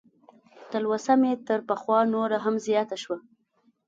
[0.71, 3.17] تلوسه مې تر پخوا نوره هم زیاته شوه.